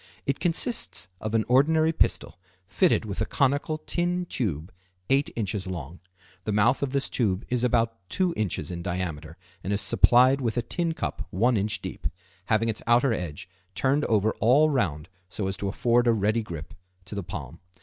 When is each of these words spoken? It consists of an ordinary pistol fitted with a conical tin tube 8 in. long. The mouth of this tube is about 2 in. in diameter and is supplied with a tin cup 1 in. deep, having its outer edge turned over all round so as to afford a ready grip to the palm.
It 0.25 0.39
consists 0.39 1.09
of 1.19 1.35
an 1.35 1.43
ordinary 1.47 1.93
pistol 1.93 2.39
fitted 2.65 3.05
with 3.05 3.21
a 3.21 3.25
conical 3.27 3.77
tin 3.77 4.25
tube 4.25 4.71
8 5.11 5.29
in. 5.35 5.71
long. 5.71 5.99
The 6.43 6.51
mouth 6.51 6.81
of 6.81 6.89
this 6.91 7.07
tube 7.07 7.45
is 7.49 7.63
about 7.63 7.97
2 8.09 8.33
in. 8.35 8.49
in 8.57 8.81
diameter 8.81 9.37
and 9.63 9.71
is 9.71 9.79
supplied 9.79 10.41
with 10.41 10.57
a 10.57 10.63
tin 10.63 10.95
cup 10.95 11.27
1 11.29 11.55
in. 11.55 11.67
deep, 11.67 12.07
having 12.45 12.67
its 12.67 12.81
outer 12.87 13.13
edge 13.13 13.47
turned 13.75 14.03
over 14.05 14.31
all 14.39 14.71
round 14.71 15.07
so 15.29 15.45
as 15.47 15.55
to 15.57 15.67
afford 15.67 16.07
a 16.07 16.13
ready 16.13 16.41
grip 16.41 16.73
to 17.05 17.13
the 17.13 17.21
palm. 17.21 17.59